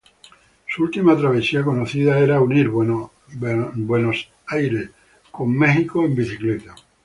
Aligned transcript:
Su 0.67 0.81
última 0.81 1.15
travesía 1.15 1.63
conocida 1.63 2.17
era 2.17 2.41
unir 2.41 2.69
Buenos 2.69 3.11
Aires 4.47 4.89
con 5.29 5.55
Nueva 5.55 5.75
York 5.79 5.95
en 6.07 6.15
bicicleta. 6.15 6.75